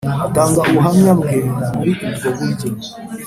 atanga 0.25 0.59
ubuhamya 0.69 1.11
bwe 1.19 1.37
muri 1.75 1.91
ubwo 2.05 2.27
buryo 2.37 2.69